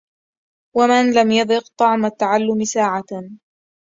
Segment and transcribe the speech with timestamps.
[0.75, 3.19] ومن لم يذق طعم التعلم ساعة